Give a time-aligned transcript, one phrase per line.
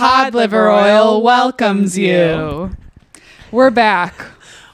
[0.00, 2.70] Cod liver oil welcomes you.
[3.52, 4.14] We're back.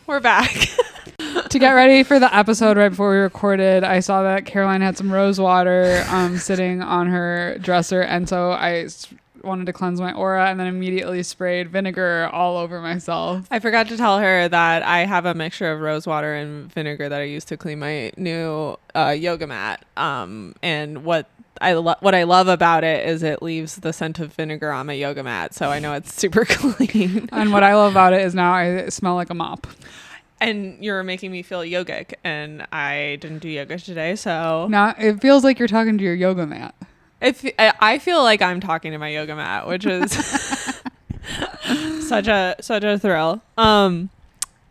[0.07, 0.53] We're back.
[1.49, 4.97] to get ready for the episode right before we recorded, I saw that Caroline had
[4.97, 9.09] some rose water um, sitting on her dresser, and so I s-
[9.43, 13.49] wanted to cleanse my aura, and then immediately sprayed vinegar all over myself.
[13.51, 17.09] I forgot to tell her that I have a mixture of rose water and vinegar
[17.09, 19.85] that I use to clean my new uh, yoga mat.
[19.97, 21.29] Um, and what
[21.61, 24.87] I lo- what I love about it is it leaves the scent of vinegar on
[24.87, 27.29] my yoga mat, so I know it's super clean.
[27.33, 29.67] And what I love about it is now I smell like a mop.
[30.41, 35.21] and you're making me feel yogic, and I didn't do yoga today, so Now it
[35.21, 36.75] feels like you're talking to your yoga mat.
[37.21, 40.13] if I I feel like I'm talking to my yoga mat, which is
[42.07, 43.43] such a such a thrill.
[43.57, 44.11] Um,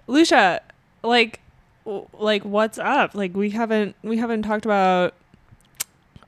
[0.08, 0.62] Lucia,
[1.04, 1.40] like,
[2.20, 3.16] like what's up?
[3.16, 5.14] Like we haven't we haven't talked about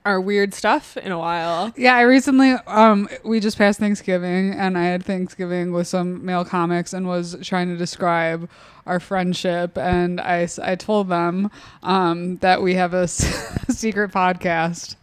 [0.07, 1.73] our weird stuff in a while.
[1.75, 6.45] Yeah, I recently um we just passed Thanksgiving and I had Thanksgiving with some male
[6.45, 8.49] comics and was trying to describe
[8.85, 11.51] our friendship and I, I told them
[11.83, 13.25] um that we have a s-
[13.69, 14.95] secret podcast.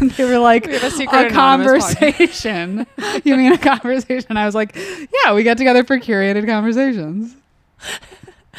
[0.00, 2.86] and they were like We a secret a conversation.
[3.24, 4.36] you mean a conversation?
[4.38, 7.36] I was like, yeah, we get together for curated conversations.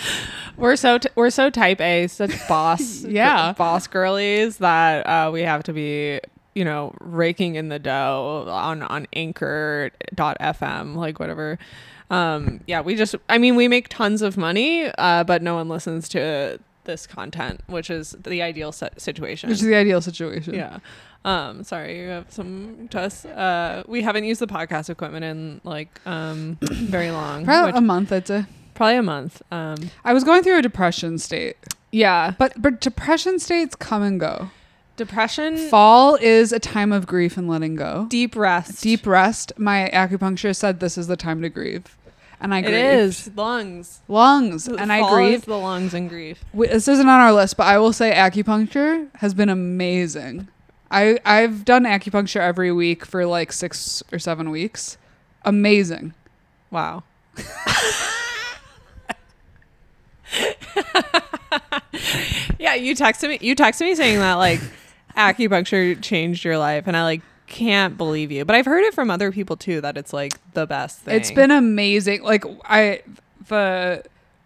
[0.57, 3.53] We're so t- we're so type A, such boss Yeah.
[3.53, 6.19] boss girlies that uh, we have to be
[6.53, 11.57] you know raking in the dough on on Anchor.fm like whatever.
[12.09, 15.69] Um, yeah, we just I mean we make tons of money, uh, but no one
[15.69, 19.49] listens to this content, which is the ideal si- situation.
[19.49, 20.53] Which is the ideal situation.
[20.53, 20.79] yeah.
[21.25, 23.23] Um, sorry, you have some to us.
[23.25, 27.81] Uh, we haven't used the podcast equipment in like um very long, Probably which- a
[27.81, 28.45] month, I'd say.
[28.75, 29.41] Probably a month.
[29.51, 31.57] Um, I was going through a depression state.
[31.91, 34.49] yeah, But but depression states come and go.
[34.97, 35.57] depression.
[35.69, 38.05] Fall is a time of grief and letting go.
[38.09, 38.81] deep rest.
[38.83, 39.51] Deep rest.
[39.57, 41.97] My acupuncturist said this is the time to grieve,
[42.39, 42.75] and I It grieved.
[42.85, 45.45] is lungs, lungs, and I grieve.
[45.45, 46.43] the lungs and grief.
[46.53, 50.47] This isn't on our list, but I will say acupuncture has been amazing.
[50.91, 54.97] I I've done acupuncture every week for like six or seven weeks.
[55.43, 56.13] Amazing.
[56.69, 57.03] Wow.
[62.59, 63.37] yeah, you texted me.
[63.41, 64.59] You texted me saying that like
[65.15, 68.45] acupuncture changed your life, and I like can't believe you.
[68.45, 71.15] But I've heard it from other people too that it's like the best thing.
[71.15, 72.23] It's been amazing.
[72.23, 73.01] Like I
[73.47, 74.03] the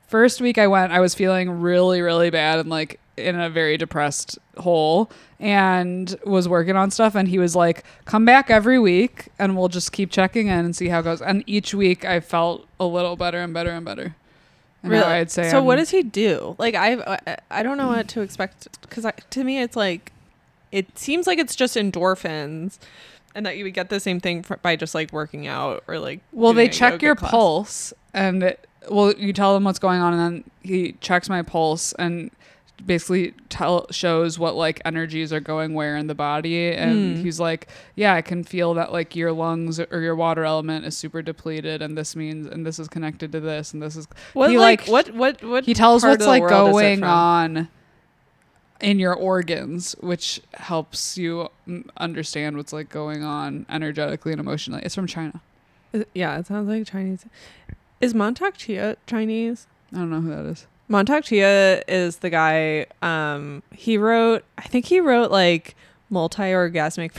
[0.08, 3.78] first week I went, I was feeling really, really bad and like in a very
[3.78, 5.10] depressed hole
[5.40, 9.70] and was working on stuff and he was like, Come back every week and we'll
[9.70, 11.22] just keep checking in and see how it goes.
[11.22, 14.16] And each week I felt a little better and better and better.
[14.84, 16.56] Now I'd say So I'm- what does he do?
[16.58, 17.18] Like I
[17.52, 20.12] I- don't know what to expect because to me it's like
[20.72, 22.78] it seems like it's just endorphins.
[23.36, 26.00] And that you would get the same thing fr- by just like working out or
[26.00, 26.22] like.
[26.32, 27.30] Well, they check your class.
[27.30, 31.44] pulse, and it, well, you tell them what's going on, and then he checks my
[31.44, 32.32] pulse and
[32.86, 37.24] basically tell shows what like energies are going where in the body, and Hmm.
[37.24, 40.96] he's like, "Yeah, I can feel that like your lungs or your water element is
[40.96, 44.50] super depleted, and this means and this is connected to this, and this is." What
[44.50, 45.66] he, like, like, what what what?
[45.66, 47.68] He tells what's like world is it going on
[48.80, 54.82] in your organs, which helps you mm, understand what's like going on energetically and emotionally.
[54.84, 55.42] It's from China.
[56.14, 57.26] Yeah, it sounds like Chinese.
[58.00, 59.66] Is Mantak Chia Chinese?
[59.92, 60.68] I don't know who that is.
[60.90, 62.86] Mantak Chia is the guy.
[63.02, 64.44] Um, he wrote.
[64.58, 65.76] I think he wrote like
[66.10, 67.12] multi-orgasmic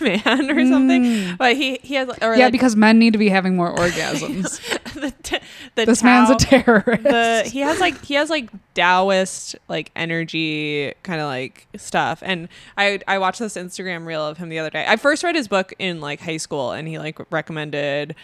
[0.00, 1.02] man or something.
[1.02, 1.38] Mm.
[1.38, 4.60] But he he has or yeah, like, because men need to be having more orgasms.
[4.94, 5.38] the, t-
[5.74, 7.02] the this man's a terrorist.
[7.02, 12.22] the he has like he has like Taoist like energy kind of like stuff.
[12.24, 14.84] And I I watched this Instagram reel of him the other day.
[14.86, 18.14] I first read his book in like high school, and he like recommended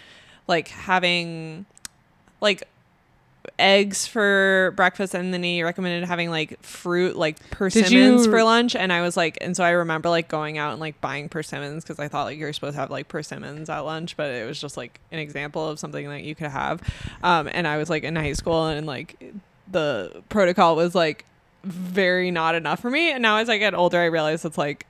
[0.47, 1.67] like having
[2.41, 2.63] like
[3.59, 8.77] eggs for breakfast and then he recommended having like fruit like persimmons you- for lunch.
[8.77, 11.83] And I was like and so I remember like going out and like buying persimmons
[11.83, 14.61] because I thought like you're supposed to have like persimmons at lunch but it was
[14.61, 16.81] just like an example of something that you could have.
[17.23, 19.33] Um and I was like in high school and like
[19.71, 21.25] the protocol was like
[21.65, 23.13] very not enough for me.
[23.13, 24.87] And now as I get older I realize it's like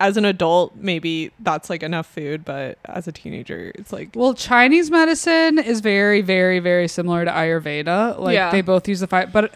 [0.00, 4.34] as an adult maybe that's like enough food but as a teenager it's like well,
[4.34, 8.18] Chinese medicine is very, very, very similar to Ayurveda.
[8.18, 8.50] Like Yeah.
[8.50, 9.54] they both use the five, but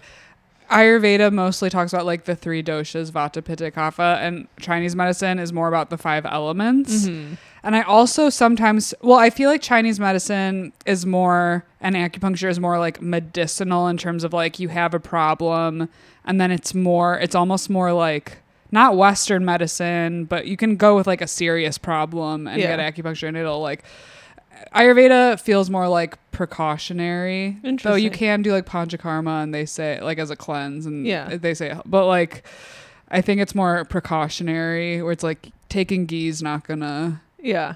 [0.71, 5.53] Ayurveda mostly talks about like the three doshas, Vata, Pitta, Kapha, and Chinese medicine is
[5.53, 7.07] more about the five elements.
[7.07, 7.37] mhm.
[7.63, 12.61] And I also sometimes, well, I feel like Chinese medicine is more, and acupuncture is
[12.61, 15.89] more like medicinal in terms of like you have a problem,
[16.27, 18.39] and then it's more, it's almost more like
[18.75, 22.77] not Western medicine, but you can go with like a serious problem and Yeah.
[22.77, 23.85] get acupuncture, and it'll like.
[24.75, 30.19] Ayurveda feels more like precautionary, though you can do like panchakarma, and they say like
[30.19, 31.37] as a cleanse, and Yeah.
[31.37, 32.45] they say, but like,
[33.11, 37.21] I think it's more precautionary, where it's like taking ghee's not gonna.
[37.41, 37.75] Yeah.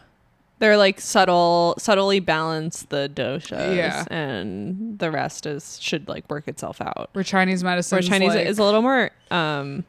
[0.61, 4.05] They're like subtle, subtly balance the doshas, Yeah.
[4.11, 7.11] and the rest is should like work itself out.
[7.13, 9.85] Where Chinese medicine, Where Chinese is a little more, um,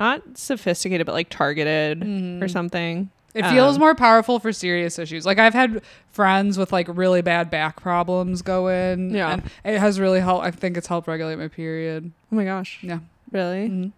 [0.00, 2.02] not sophisticated, but like targeted
[2.42, 3.10] or something.
[3.32, 5.24] It feels Um, more powerful for serious issues.
[5.24, 9.10] Like I've had friends with like really bad back problems go in.
[9.10, 9.34] Yeah.
[9.34, 10.44] And it has really helped.
[10.44, 12.10] I think it's helped regulate my period.
[12.32, 12.98] Oh my gosh, Yeah.
[13.30, 13.68] really?
[13.68, 13.92] Mhm.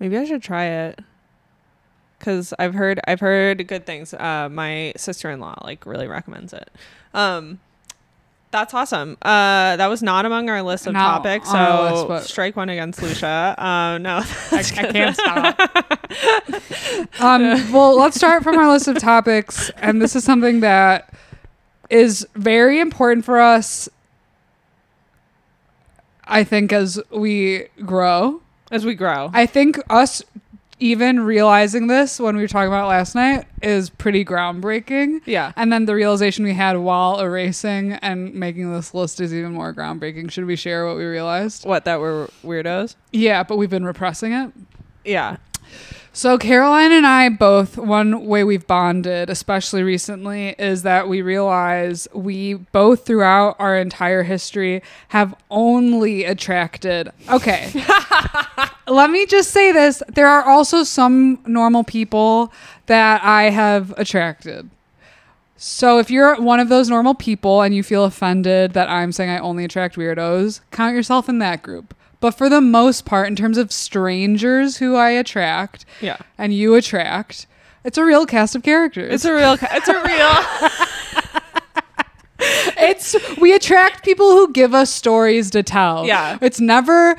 [0.00, 0.98] Maybe I should try it.
[2.18, 4.12] Cause I've heard I've heard good things.
[4.14, 6.70] Uh, my sister in law like really recommends it.
[7.14, 7.60] Um,
[8.56, 9.18] that's awesome.
[9.20, 12.70] Uh, that was not among our list of topics, on so list, but- strike one
[12.70, 13.54] against Lucia.
[13.58, 14.16] Um, no,
[14.50, 15.60] I, I can't stop.
[17.20, 19.70] um, well, let's start from our list of topics.
[19.76, 21.12] And this is something that
[21.90, 23.90] is very important for us,
[26.24, 28.40] I think, as we grow.
[28.70, 29.30] as we grow.
[29.34, 30.22] I think us
[30.78, 35.22] even realizing this when we were talking about it last night is pretty groundbreaking.
[35.24, 39.52] yeah, And then the realization we had while erasing and making this list is even
[39.52, 40.30] more groundbreaking.
[40.30, 41.64] Should we share what we realized?
[41.64, 42.94] what that we're weirdos.
[43.12, 44.52] Yeah, but we've been repressing it.
[45.04, 45.36] Yeah,
[46.12, 52.08] So Caroline and I both one way we've bonded, especially recently, is that we realize
[52.14, 57.72] we both throughout our entire history have only attracted Okay.
[58.88, 60.02] Let me just say this.
[60.08, 62.52] There are also some normal people
[62.86, 64.70] that I have attracted.
[65.56, 69.30] So if you're one of those normal people and you feel offended that I'm saying
[69.30, 71.94] I only attract weirdos, count yourself in that group.
[72.20, 76.18] But for the most part, in terms of strangers who I attract yeah.
[76.38, 77.46] and you attract,
[77.84, 79.12] it's a real cast of characters.
[79.12, 79.56] It's a real.
[79.56, 81.12] ca- It's a real.
[82.78, 86.06] it's we attract people who give us stories to tell.
[86.06, 86.38] Yeah.
[86.40, 87.16] It's never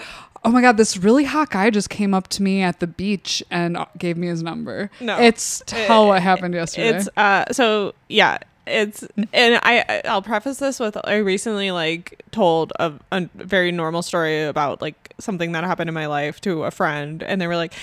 [0.48, 3.44] oh my god, this really hot guy just came up to me at the beach
[3.52, 4.90] and gave me his number.
[5.02, 5.20] No.
[5.20, 6.98] It's tell what happened yesterday.
[7.00, 12.24] It's uh so yeah, it's and I I- I'll preface this with I recently like
[12.32, 16.64] told a, a very normal story about like something that happened in my life to
[16.64, 17.74] a friend and they were like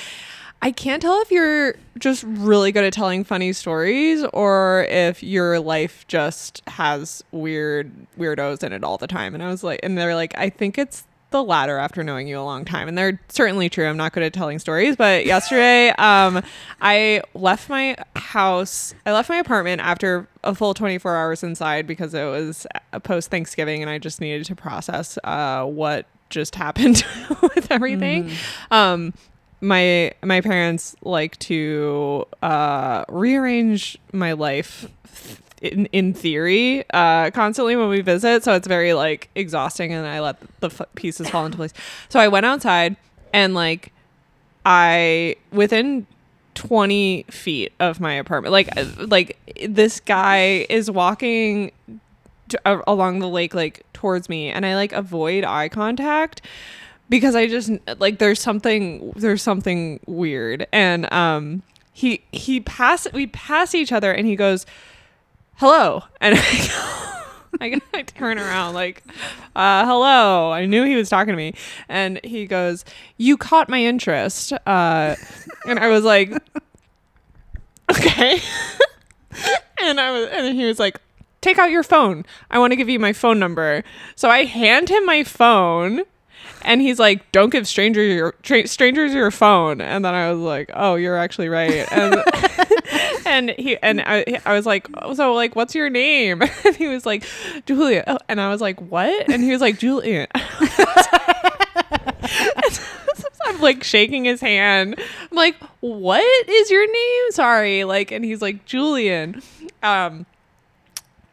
[0.63, 5.61] I can't tell if you're just really good at telling funny stories or if your
[5.61, 9.35] life just has weird weirdos in it all the time.
[9.35, 12.39] And I was like, and they're like, I think it's the latter after knowing you
[12.39, 12.87] a long time.
[12.87, 13.89] And they're certainly true.
[13.89, 14.95] I'm not good at telling stories.
[14.95, 16.43] But yesterday, um,
[16.81, 22.15] I left my house, I left my apartment after a full 24 hours inside because
[22.15, 22.69] it was
[23.03, 27.05] post Thanksgiving and I just needed to process uh, what just happened
[27.43, 28.31] with everything.
[28.71, 29.13] Um,
[29.61, 34.87] my my parents like to uh, rearrange my life
[35.63, 38.45] in, in theory uh, constantly when we visit.
[38.45, 41.73] So it's very like exhausting and i let the f- pieces fall into place.
[42.09, 42.97] So i went outside
[43.33, 43.93] and like
[44.67, 46.07] i within
[46.55, 49.37] 20 feet of my apartment like uh, like
[49.69, 51.73] this guy is walking
[52.49, 56.43] to, uh, along the lake like towards me and i like avoid eye contact
[57.09, 60.67] because i just like there's something there's something weird.
[60.73, 61.63] And um
[61.93, 64.67] he he pass we pass each other and he goes
[65.57, 66.03] hello.
[66.21, 67.01] And i
[67.61, 69.03] I, I turn around like
[69.55, 70.51] uh hello.
[70.51, 71.55] I knew he was talking to me.
[71.89, 72.85] And he goes
[73.17, 74.53] you caught my interest.
[74.67, 75.15] Uh
[75.67, 76.33] and i was like
[77.91, 78.41] okay.
[79.83, 81.01] And i was and he was like
[81.41, 82.25] take out your phone.
[82.51, 83.85] I want to give you my phone number.
[84.17, 86.03] So i hand him my phone
[86.63, 89.81] and he's like don't give strangers your tra- strangers your phone.
[89.81, 91.87] And then i was like oh you're actually right.
[91.93, 92.15] And
[93.27, 97.07] and he and I, I was like so like what's your name and he was
[97.07, 97.25] like
[97.67, 100.27] julia oh, and i was like what and he was like julia
[103.47, 104.97] I'm like shaking his hand.
[104.99, 109.43] I'm like, "What is your name?" Sorry, like, and he's like, "Julian."
[109.83, 110.27] Um,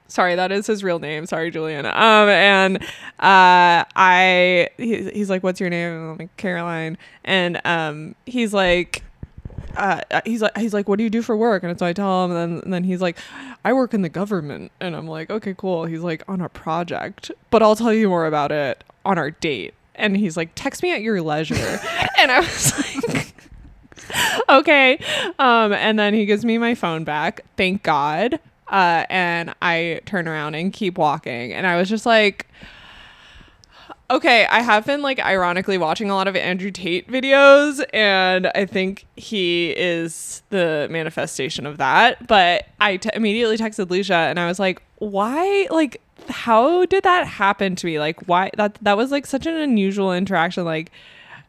[0.08, 1.26] sorry, that is his real name.
[1.26, 1.86] Sorry, Julian.
[1.86, 2.84] Um, and
[3.20, 8.54] uh, I, he, he's like, "What's your name?" And I'm like, "Caroline." And um, he's
[8.54, 9.04] like,
[9.78, 12.26] uh, he's like, he's like, "What do you do for work?" And so I tell
[12.26, 13.18] him, and then, and then he's like,
[13.64, 17.32] "I work in the government." And I'm like, "Okay, cool." He's like, "On a project,
[17.50, 20.94] but I'll tell you more about it on our date." And he's like, "Text me
[20.94, 21.56] at your leisure."
[22.20, 23.34] and I was like.
[24.50, 24.98] okay
[25.40, 30.28] um and then he gives me my phone back thank god uh and i turn
[30.28, 32.48] around and keep walking and i was just like
[34.12, 38.66] Okay, I have been like ironically watching a lot of Andrew Tate videos, and I
[38.66, 42.28] think he is the manifestation of that.
[42.28, 45.66] But I t- immediately texted Lucia, and I was like, "Why?
[45.72, 48.00] Like, how did that happen to me?
[48.00, 48.52] Like, why?
[48.58, 50.66] That that was like such an unusual interaction.
[50.66, 50.92] Like,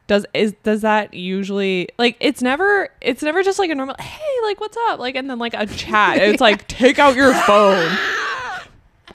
[0.06, 4.36] does is does that usually like it's never it's never just like a normal hey
[4.44, 6.18] like what's up like and then like a chat.
[6.18, 7.90] It's like take out your phone.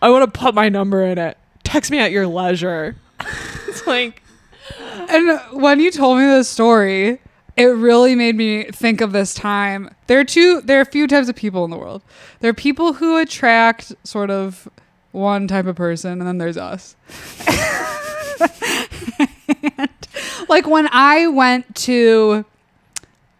[0.02, 1.38] I want to put my number in it.
[1.64, 2.98] Text me at your leisure.
[3.88, 4.22] like
[5.10, 7.20] And when you told me this story,
[7.56, 9.90] it really made me think of this time.
[10.08, 12.04] There are two there are a few types of people in the world.
[12.42, 14.70] There are people who attract sort of
[15.12, 16.96] one type of person and then there's us.
[19.78, 19.90] And,
[20.50, 22.46] like when I went to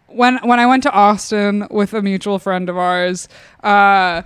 [0.06, 3.28] when when I went to Austin with a mutual friend of ours,
[3.62, 4.22] uh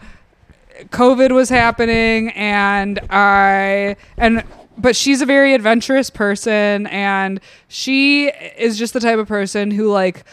[0.91, 4.45] COVID was happening and I and
[4.79, 9.91] but she's a very adventurous person and she is just the type of person who
[9.91, 10.25] like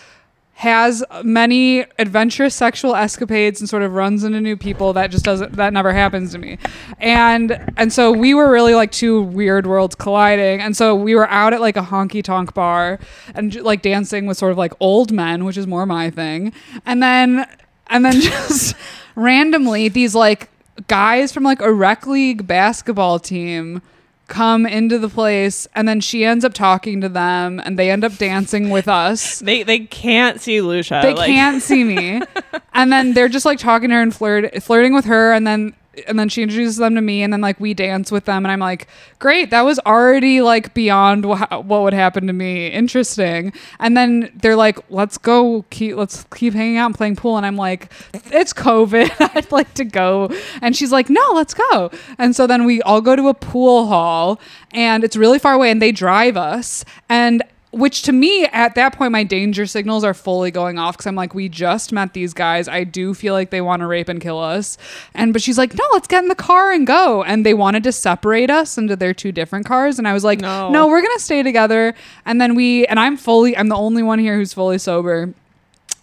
[0.59, 5.53] has many adventurous sexual escapades and sort of runs into new people that just doesn't
[5.53, 6.57] that never happens to me.
[6.97, 10.59] And and so we were really like two weird worlds colliding.
[10.59, 12.99] And so we were out at like a honky tonk bar
[13.33, 16.51] and like dancing with sort of like old men which is more my thing.
[16.85, 17.47] And then
[17.87, 18.75] and then just
[19.15, 20.49] randomly these like
[20.87, 23.81] guys from like a rec league basketball team
[24.29, 28.03] come into the place and then she ends up talking to them and they end
[28.03, 31.01] up dancing with us they they can't see Lucia.
[31.03, 32.21] they like, can't see me
[32.73, 35.73] and then they're just like talking to her and flirt flirting with her and then
[36.07, 38.51] and then she introduces them to me and then like we dance with them and
[38.51, 38.87] i'm like
[39.19, 42.67] great that was already like beyond wha- what would happen to me.
[42.67, 43.53] Interesting.
[43.79, 47.45] And then they're like let's go keep let's keep hanging out and playing pool and
[47.45, 50.29] i'm like it's covid i'd like to go.
[50.61, 51.91] And she's like no let's go.
[52.17, 54.39] And so then we all go to a pool hall
[54.71, 58.95] and it's really far away and they drive us and which to me at that
[58.95, 62.33] point my danger signals are fully going off because i'm like we just met these
[62.33, 64.77] guys i do feel like they want to rape and kill us
[65.13, 67.83] and but she's like no let's get in the car and go and they wanted
[67.83, 70.71] to separate us into their two different cars and i was like No.
[70.71, 71.93] no we're gonna stay together
[72.25, 75.33] and then we and i'm fully i'm the only one here who's fully sober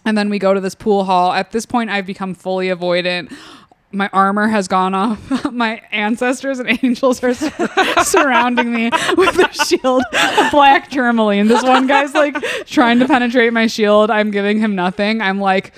[0.05, 1.33] and then we go to this pool hall.
[1.33, 3.35] At this point, I've become fully avoidant.
[3.97, 5.51] My armor has gone off.
[5.51, 11.47] My ancestors and angels are sur- surrounding me with a shield of black tourmaline.
[11.47, 12.35] This one guy's like
[12.67, 14.11] trying to penetrate my shield.
[14.11, 15.19] I'm giving him nothing.
[15.19, 15.73] I'm like,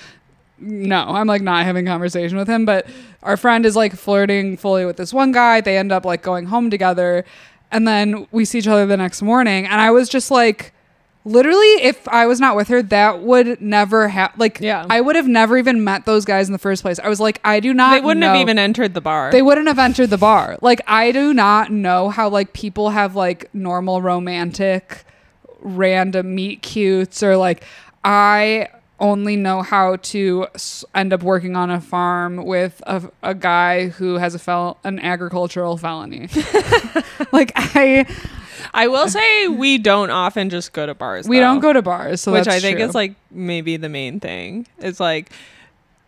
[0.58, 2.66] no, I'm like not having conversation with him.
[2.66, 2.88] But
[3.24, 5.62] our friend is like flirting fully with this one guy.
[5.62, 7.24] They end up like going home together.
[7.72, 9.66] And then we see each other the next morning.
[9.66, 10.74] And I was just like,
[11.30, 14.86] literally, if I was not with her, that would never have, like, Yeah.
[14.90, 17.00] I would have never even met those guys in the first place.
[17.00, 19.32] I was like, I do not They wouldn't have even entered the bar.
[19.32, 20.58] they wouldn't have entered the bar.
[20.62, 25.06] Like I do not know how like people have like normal romantic
[25.62, 27.64] random meet cutes or like
[28.04, 28.70] I
[29.00, 30.48] only know how to
[30.94, 35.00] end up working on a farm with a, a guy who has a fel- an
[35.00, 36.28] agricultural felony.
[37.32, 38.06] like I
[38.74, 41.28] I will say we don't often just go to bars.
[41.28, 42.88] we though, don't go to bars, so which I think true.
[42.88, 44.68] is like maybe the main thing.
[44.80, 45.32] It's like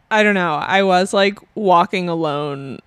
[0.09, 0.55] I don't know.
[0.55, 2.79] I was like walking alone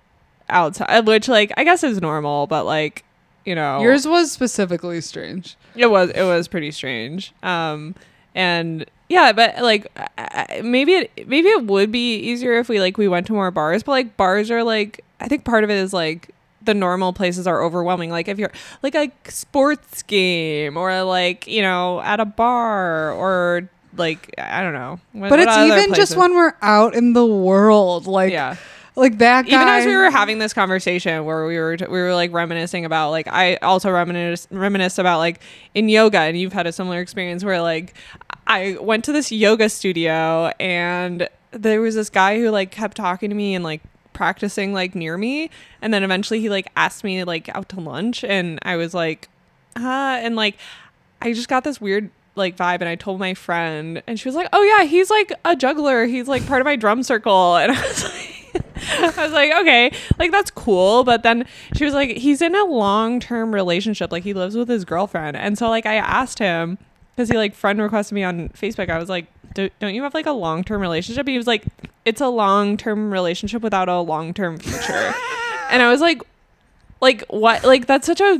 [0.49, 3.03] outside, which like I guess is normal, but like
[3.45, 5.55] you know, yours was specifically strange.
[5.75, 7.33] it was it was pretty strange.
[7.43, 7.95] Um,
[8.33, 9.87] and yeah, but like
[10.63, 13.83] maybe it maybe it would be easier if we like we went to more bars,
[13.83, 16.29] but like bars are like I think part of it is like
[16.65, 18.09] the normal places are overwhelming.
[18.09, 18.51] Like if you're
[18.83, 24.73] like a sports game or like you know at a bar or like I don't
[24.73, 24.99] know.
[25.13, 28.57] What- But what it's even just when we're out in the world, like yeah.
[28.95, 29.55] like that guy.
[29.55, 33.11] Even as we were having this conversation where we were we were like reminiscing about
[33.11, 35.41] like I also reminisce reminisce about like
[35.73, 37.93] in yoga and you've had a similar experience where like
[38.47, 43.29] I went to this yoga studio and there was this guy who like kept talking
[43.29, 43.81] to me and like
[44.15, 48.23] practicing like near me and then eventually he like asked me like out to lunch
[48.23, 49.29] and I was like
[49.75, 50.57] uh and like
[51.21, 54.35] I just got this weird like vibe and I told my friend and she was
[54.35, 56.05] like, "Oh yeah, he's like a juggler.
[56.05, 58.31] He's like part of my drum circle." And I was like
[59.17, 61.45] I was like, "Okay, like that's cool." But then
[61.75, 64.11] she was like, "He's in a long-term relationship.
[64.11, 66.77] Like he lives with his girlfriend." And so like I asked him
[67.17, 68.89] cuz he like friend requested me on Facebook.
[68.89, 71.63] I was like, "Do- "Don't you have like a long-term relationship?" He was like,
[72.05, 75.13] "It's a long-term relationship without a long-term future."
[75.69, 76.21] and I was like,
[77.01, 77.63] like what?
[77.63, 78.39] Like that's such a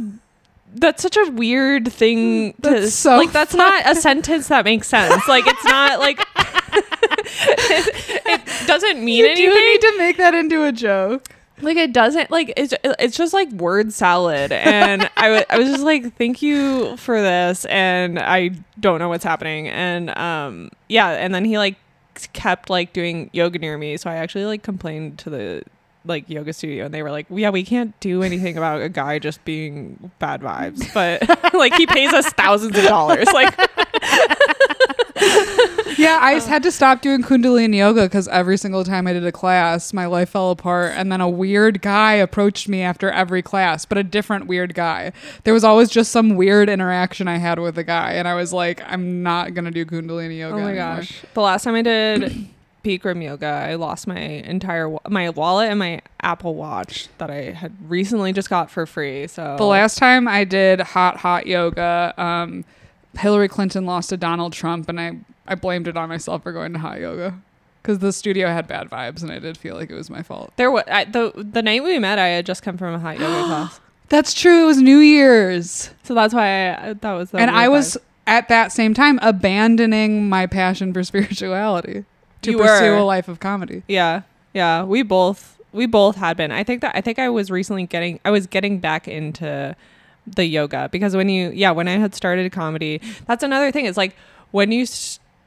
[0.75, 4.65] that's such a weird thing mm, to That's so like that's not a sentence that
[4.65, 6.86] makes sense like it's not like it,
[8.25, 11.29] it doesn't mean you anything do need to make that into a joke.
[11.62, 14.51] Like it doesn't like it's it's just like word salad.
[14.51, 17.65] And I I was just like thank you for this.
[17.65, 19.67] And I don't know what's happening.
[19.67, 21.77] And um yeah and then he like
[22.33, 23.97] kept like doing yoga near me.
[23.97, 25.63] So I actually like complained to the
[26.03, 26.85] like yoga studio.
[26.85, 30.41] And they were like yeah we can't do anything about a guy just being bad
[30.41, 30.93] vibes.
[30.93, 33.27] But like he pays us thousands of dollars.
[33.33, 33.57] Like
[36.05, 39.25] Yeah, I just had to stop doing Kundalini yoga because every single time I did
[39.25, 40.93] a class, my life fell apart.
[40.95, 45.12] And then a weird guy approached me after every class, but a different weird guy.
[45.43, 48.53] There was always just some weird interaction I had with a guy, and I was
[48.53, 50.55] like, I'm not gonna do Kundalini yoga.
[50.55, 50.95] Oh my anymore.
[50.97, 51.24] gosh.
[51.33, 52.50] The last time I did
[52.83, 57.51] Bikram yoga, I lost my entire wa- my wallet and my Apple Watch that I
[57.51, 59.25] had recently just got for free.
[59.25, 62.63] So The last time I did hot hot yoga, um,
[63.17, 65.17] Hillary Clinton lost to Donald Trump, and I
[65.48, 67.36] I blamed it on myself for going to hot yoga
[67.81, 70.51] because the studio had bad vibes, and I did feel like it was my fault.
[70.55, 73.19] there was I, the the night we met, I had just come from a hot
[73.19, 73.79] yoga class,
[74.10, 74.63] That's true.
[74.63, 75.91] It was New Year's.
[76.03, 77.31] so that's why I, that was.
[77.31, 78.01] The and I was vibe.
[78.27, 81.03] at that same time abandoning my passion for
[81.39, 82.05] spirituality
[82.41, 82.98] to You pursue were.
[82.98, 83.84] a life of comedy.
[83.88, 84.22] yeah
[84.53, 86.51] yeah we both we both had been.
[86.51, 89.75] I think that I think I was recently getting I was getting back into
[90.27, 93.86] the yoga because when you yeah when I had started comedy, that's another thing.
[93.86, 94.15] Is like
[94.51, 94.86] when you.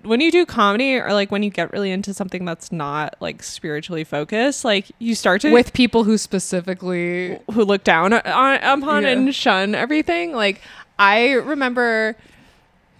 [0.02, 3.42] when you do comedy or like when you get really into something that's not like
[3.42, 8.54] spiritually focused, like you start to With people who specifically, who look down uh, on
[8.80, 9.08] upon Yeah.
[9.10, 10.32] and shun everything.
[10.32, 10.60] Like
[11.00, 12.14] I remember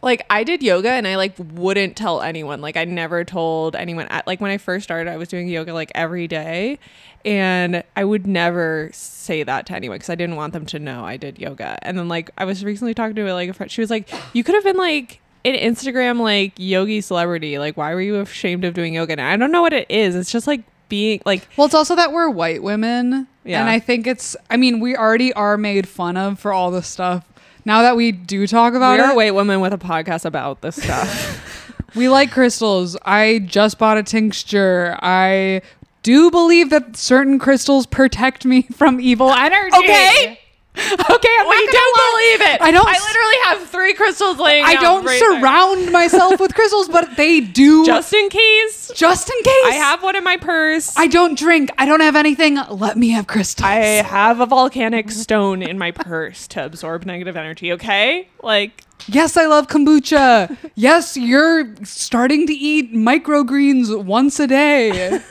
[0.03, 2.61] like I did yoga and I like wouldn't tell anyone.
[2.61, 5.91] Like I never told anyone like when I first started I was doing yoga like
[5.95, 6.79] every day
[7.25, 11.05] and I would never say that to anyone because I didn't want them to know
[11.05, 11.79] I did yoga.
[11.83, 14.45] And then like I was recently talking to like a friend she was like you
[14.45, 17.59] could have been like an Instagram like yogi celebrity.
[17.59, 19.13] Like why were you ashamed of doing yoga?
[19.13, 20.15] And I don't know what it is.
[20.15, 23.27] It's just like being like well, it's also that we're white women.
[23.45, 23.61] Yeah.
[23.61, 26.87] And I think it's, I mean, we already are made fun of for all this
[26.87, 27.25] stuff.
[27.65, 30.77] Now that we do talk about we're it, white women with a podcast about this
[30.83, 31.75] stuff.
[31.95, 32.97] we like crystals.
[33.05, 34.99] I just bought a tincture.
[35.03, 35.63] I
[36.03, 39.77] do believe that certain crystals protect me from evil energy.
[39.77, 40.41] Okay.
[41.19, 42.61] Okay, I'm we not gonna believe it.
[42.61, 44.65] I don't I literally have three crystals laying.
[44.65, 45.41] I don't right there.
[45.41, 49.65] surround myself with crystals, but they do Just in case, just in case.
[49.67, 50.95] I have one in my purse.
[50.97, 51.71] I don't drink.
[51.79, 52.59] I don't have anything.
[52.71, 53.67] Let me have crystals.
[53.67, 57.73] I have a volcanic stone in my purse to absorb negative energy.
[57.73, 60.57] Okay, like yes, I love kombucha.
[60.75, 65.21] yes, you're starting to eat microgreens once a day.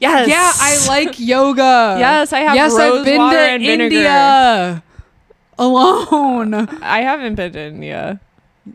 [0.00, 1.96] yes, Yeah, I like yoga.
[1.98, 3.96] Yes, I have Yes, rose I've been water to and vinegar.
[3.96, 4.82] India
[5.58, 6.54] alone.
[6.82, 8.20] I haven't been to India.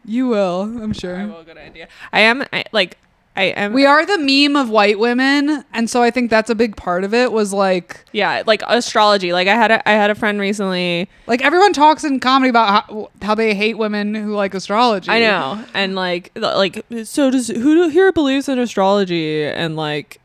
[0.06, 1.18] You will, I'm sure.
[1.18, 1.88] I will go to India.
[2.12, 2.98] I am I, like
[3.36, 3.74] I am.
[3.74, 7.04] We are the meme of white women, and so I think that's a big part
[7.04, 7.32] of it.
[7.32, 9.34] Was like, yeah, like astrology.
[9.34, 11.10] Like I had a I had a friend recently.
[11.26, 15.10] like everyone talks in comedy about how, how they hate women who like astrology.
[15.10, 19.44] I know, and like, like, so does who here believes in astrology?
[19.46, 20.22] And like,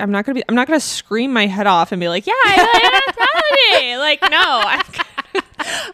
[0.00, 2.32] I'm not gonna be, I'm not gonna scream my head off and be like, yeah,
[2.36, 3.96] I believe in astrology.
[3.98, 5.42] like, no, I'm,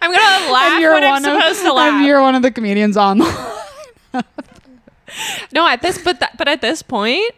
[0.00, 1.92] I'm gonna laugh And you're when I'm one of, supposed to laugh.
[1.96, 3.20] and you're one of the comedians on.
[5.52, 7.32] no, at this, but that, but at this point.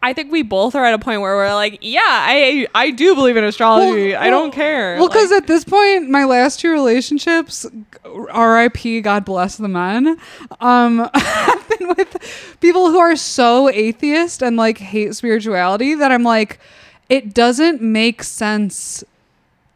[0.00, 3.16] I think we both are at a point where we're like, yeah, I I do
[3.16, 4.12] believe in astrology.
[4.12, 4.96] Well, I don't well- care.
[4.96, 7.66] Well, because Like, at this point, my last two relationships,
[8.04, 9.00] R.I.P.
[9.00, 10.16] God bless the men,
[10.60, 16.22] um, have been with people who are so atheist and like hate spirituality that I'm
[16.22, 16.60] like,
[17.08, 19.02] it doesn't make sense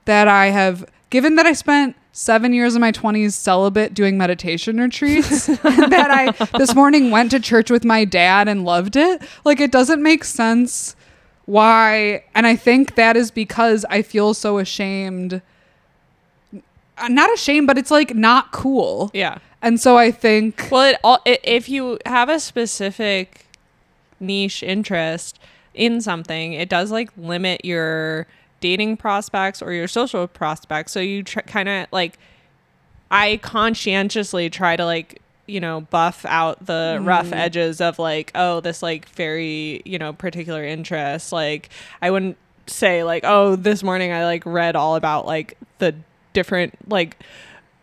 [0.04, 4.78] that I have, given that I spent seven years of my 20s celibate doing meditation
[4.78, 9.22] retreats, that I this morning went to church with my dad and loved it.
[9.44, 10.94] Like, it doesn't make sense
[11.46, 12.24] why.
[12.34, 15.40] And I think that is because I feel so ashamed.
[16.98, 19.10] Uh, Not ashamed, but it's like not cool.
[19.14, 19.38] yeah.
[19.64, 23.46] And so I think Well, it all i if you have a specific
[24.18, 25.38] niche interest
[25.72, 28.26] in something, it does like limit your
[28.62, 30.92] dating prospects or your social prospects.
[30.92, 32.18] So you tr- kind of like
[33.10, 37.34] I conscientiously try to like you know buff out the rough mm-hmm.
[37.34, 41.32] edges of like oh this like very you know particular interest.
[41.32, 41.68] Like
[42.00, 45.92] i wouldn't say like oh this morning i like read all about like the
[46.32, 47.16] different like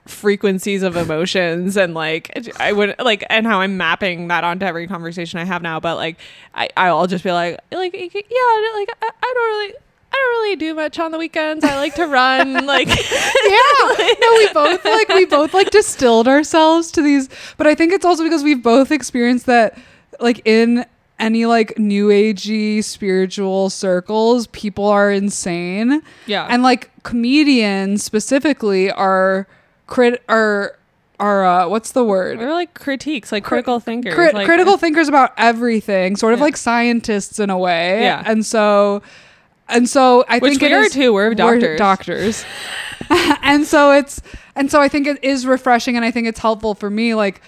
[0.09, 4.87] frequencies of emotions and like I would like and how I'm mapping that onto every
[4.87, 5.79] conversation I have now.
[5.79, 6.17] But like
[6.55, 9.73] I I'll just be like like yeah like I, I don't really
[10.11, 12.95] I don't really do much on the weekends I like to run like yeah
[14.21, 18.05] no we both like we both like distilled ourselves to these but i think it's
[18.05, 19.77] also because we've both experienced that
[20.19, 20.85] like in
[21.19, 26.01] any like new agey spiritual circles, people are insane.
[26.25, 26.47] Yeah.
[26.49, 29.45] And like comedians specifically are
[29.87, 30.77] crit are
[31.19, 32.39] are uh, what's the word?
[32.39, 34.13] They're like critiques, like critical thinkers.
[34.13, 36.45] Crit- like, critical thinkers about everything, sort of Yeah.
[36.45, 38.03] like scientists in a way.
[38.03, 38.23] Yeah.
[38.25, 39.01] And so
[39.69, 41.13] and so I Which think we it are is- too.
[41.13, 41.77] We're doctors.
[41.77, 42.45] doctors.
[43.41, 44.21] and so it's
[44.55, 47.41] and so I think it is refreshing and I think it's helpful for me like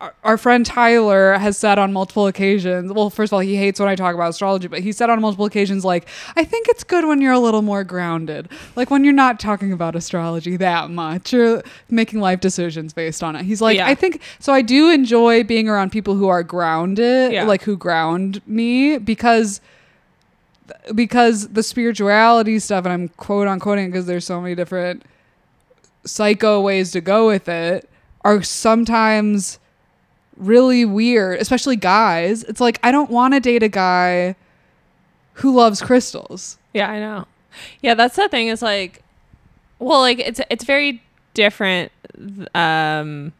[0.00, 3.78] our, our friend Tyler has said on multiple occasions, well, first of all, he hates
[3.78, 6.82] when I talk about astrology, but he said on multiple occasions, like, I think it's
[6.82, 8.48] good when you're a little more grounded.
[8.74, 13.36] Like when you're not talking about astrology that much or making life decisions based on
[13.36, 13.44] it.
[13.44, 13.86] He's like, Yeah.
[13.86, 17.44] I think, so I do enjoy being around people who are grounded, Yeah.
[17.44, 19.60] like who ground me because
[20.94, 25.02] because the spirituality stuff, and I'm quote unquoting because there's so many different
[26.04, 27.88] psycho ways to go with it,
[28.24, 29.58] are sometimes
[30.36, 32.42] really weird, especially guys.
[32.44, 34.36] It's like I don't want to date a guy
[35.34, 36.58] who loves crystals.
[36.72, 37.26] Yeah, I know.
[37.82, 38.48] Yeah, that's the thing.
[38.48, 39.02] Is like,
[39.78, 41.02] well, like it's it's very
[41.34, 41.92] different.
[42.54, 43.32] Um,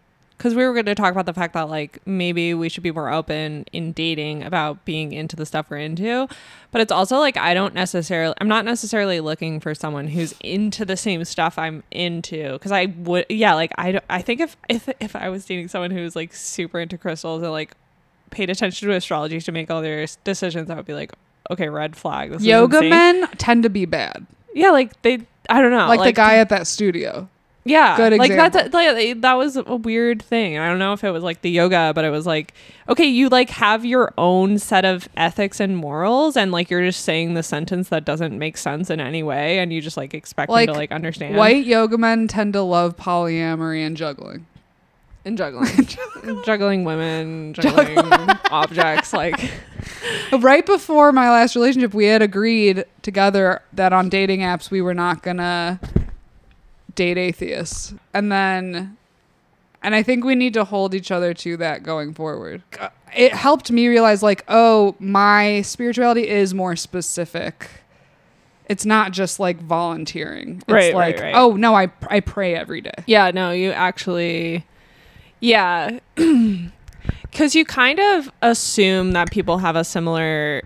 [0.44, 2.90] because we were going to talk about the fact that like maybe we should be
[2.90, 6.28] more open in dating about being into the stuff we're into,
[6.70, 10.84] but it's also like I don't necessarily I'm not necessarily looking for someone who's into
[10.84, 14.86] the same stuff I'm into because I would yeah like I I think if if
[15.00, 17.74] if I was dating someone who's like super into crystals and like
[18.30, 21.12] paid attention to astrology to make all their decisions, I would be like
[21.50, 22.32] okay red flag.
[22.32, 26.12] This Yoga men tend to be bad, Yeah, like they, I don't know, like, the
[26.12, 27.30] guy at that studio.
[27.66, 28.78] Yeah, good like that's example.
[28.78, 30.58] like eh, that was a weird thing.
[30.58, 32.52] I don't know if it was like the yoga, but it was like,
[32.90, 37.02] okay, you like have your own set of ethics and morals, and like you're just
[37.06, 40.50] saying the sentence that doesn't make sense in any way, and you just like expect
[40.50, 41.36] Like, to like understand.
[41.36, 44.44] White yoga men tend to love polyamory and juggling.
[45.24, 45.88] and juggling,
[46.44, 47.96] juggling women, juggling
[48.50, 49.40] objects, like
[50.38, 54.92] right before my last relationship, we had agreed together that on dating apps we were
[54.92, 55.80] not gonna
[56.94, 57.94] date atheists.
[58.12, 58.96] And then
[59.82, 62.62] and I think we need to hold each other to that going forward.
[62.80, 67.68] Uh, it helped me realize like, oh, my spirituality is more specific.
[68.66, 70.56] It's not just like volunteering.
[70.56, 71.34] It's Right, like, right, right.
[71.36, 72.94] oh no, I I pray every day.
[73.06, 74.64] Yeah, no, you actually,
[75.40, 80.62] yeah, because you kind of assume that people have a similar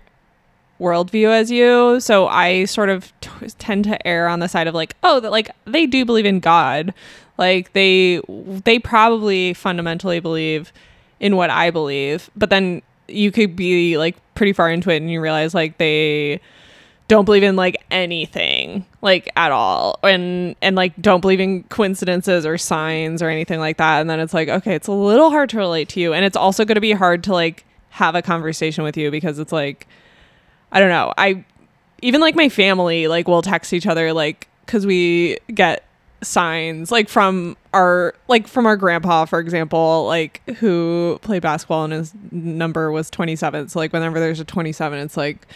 [0.79, 1.99] worldview as you.
[1.99, 5.31] So I sort of t- tend to err on the side of like, oh, that
[5.31, 6.93] like they do believe in God,
[7.37, 10.71] like they they probably fundamentally believe
[11.19, 15.11] in what I believe, but then you could be like pretty far into it and
[15.11, 16.39] you realize like they
[17.07, 19.99] don't believe in like anything like at all.
[20.03, 23.99] And and like don't believe in coincidences or signs or anything like that.
[23.99, 26.13] And then it's like okay it's a little hard to relate to you.
[26.13, 29.39] And it's also going to be hard to like have a conversation with you because
[29.39, 29.87] it's like
[30.71, 31.43] i don't know i
[32.01, 35.83] even like my family like will text each other like cuz we get
[36.21, 41.93] signs like from our like from our grandpa for example like who played basketball and
[41.93, 45.47] his number was 27 so like whenever there's a 27 it's like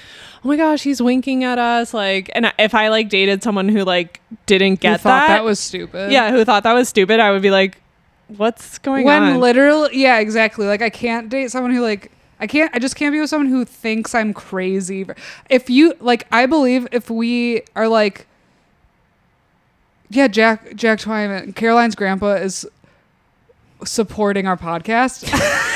[0.43, 3.83] oh my gosh he's winking at us like and if i like dated someone who
[3.83, 6.11] like didn't get thought that, that was stupid.
[6.11, 7.81] yeah who thought that was stupid i would be like
[8.27, 9.21] what's going on?
[9.21, 12.09] when on literally yeah exactly like i can't date someone who like
[12.43, 15.05] i can't i just can't be with someone who thinks i'm crazy.
[15.49, 18.27] If you like i believe if we are like
[20.09, 22.67] yeah jack jack twyman caroline's grandpa is
[23.85, 25.23] supporting our podcast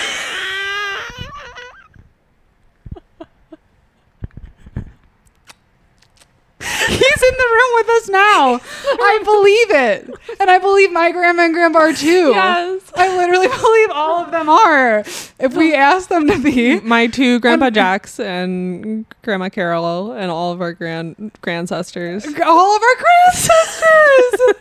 [6.90, 8.60] He's in the room with us now.
[8.86, 10.40] I believe it.
[10.40, 12.30] And I believe my grandma and grandpa are too.
[12.30, 15.00] yes I literally believe all of them are.
[15.40, 15.78] If we oh.
[15.78, 16.80] ask them to be.
[16.82, 22.82] my two grandpa jacks and grandma carol and all of our grand grandcestors All of
[22.82, 24.54] our grandcestors.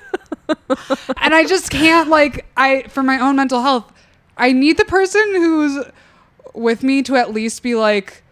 [1.22, 3.92] and I just can't like I for my own mental health,
[4.36, 5.84] I need the person who's
[6.54, 8.22] with me to at least be like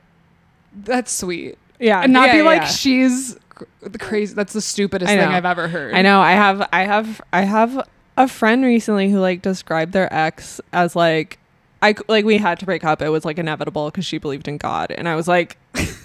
[0.75, 1.57] that's sweet.
[1.79, 2.69] yeah And not yeah, be yeah, like yeah.
[2.69, 3.39] she's cr-
[3.81, 5.21] the crazy that's the stupidest thing.
[5.21, 5.95] I've ever heard.
[5.95, 6.21] I know.
[6.21, 6.69] I have.
[6.73, 7.21] I have.
[7.33, 11.39] I have a friend recently who like described their ex as like,
[11.83, 13.03] I like we had to break up.
[13.03, 15.57] It was like inevitable because she believed in God, and I was like,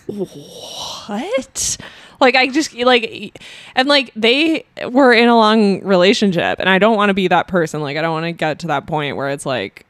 [0.08, 1.78] what?
[2.20, 3.42] Like I just like,
[3.76, 7.48] and like they were in a long relationship, and I don't want to be that
[7.48, 7.82] person.
[7.82, 9.86] Like I don't want to get to that point where it's like,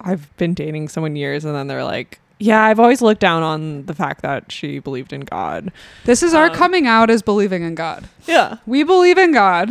[0.00, 2.20] I've been dating someone years, and then they're like.
[2.42, 5.70] Yeah, I've always looked down on the fact that she believed in God.
[6.06, 8.08] This is our Um, coming out as believing in God.
[8.26, 8.56] Yeah.
[8.66, 9.70] We believe in God.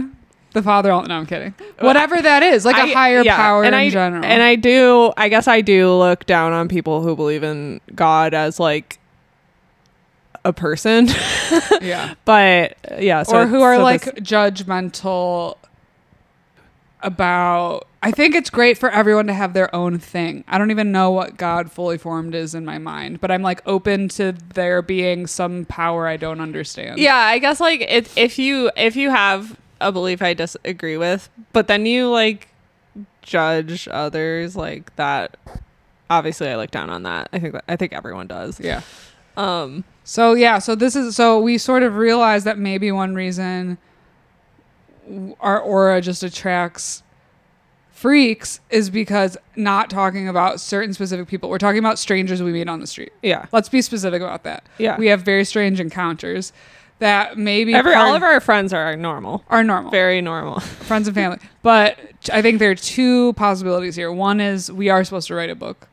[0.54, 0.90] The Father.
[0.90, 1.54] No, I'm kidding.
[1.80, 4.24] Whatever that is, like a I- higher yeah, power in I, general.
[4.24, 8.34] And I do, I guess I do look down on people who believe in God
[8.34, 9.00] as like
[10.46, 11.08] a person,
[11.82, 12.16] yeah.
[12.26, 15.56] but yeah, so or who are so like this- judgmental
[17.02, 20.44] about I think it's great for everyone to have their own thing.
[20.48, 23.62] I don't even know what God fully formed is in my mind, but I'm like
[23.68, 27.00] open to there being some power I don't understand.
[27.00, 31.30] yeah, I guess like it, if you if you have a belief I disagree with,
[31.54, 32.48] but then you like
[33.22, 35.38] judge others like that.
[36.10, 37.30] Obviously, I look down on that.
[37.32, 38.60] I think that, I think everyone does.
[38.60, 38.82] Yeah.
[39.38, 39.84] Um.
[40.04, 43.78] So yeah, so this is so we sort of realized that maybe one reason
[45.40, 47.04] our aura just attracts
[48.02, 51.52] freaks is because not talking about certain specific people.
[51.52, 53.14] We're talking about strangers we meet on the street.
[53.22, 53.46] Yeah.
[53.52, 54.66] Let's be specific about that.
[54.80, 54.98] Yeah.
[54.98, 56.52] We have very strange encounters
[56.98, 59.44] that maybe Every all of our friends are normal.
[59.50, 59.92] are normal.
[59.92, 60.60] Very normal.
[60.90, 61.38] friends and family.
[61.62, 62.00] But
[62.34, 64.12] I think there are two possibilities here.
[64.12, 65.88] One is we are supposed to write a book.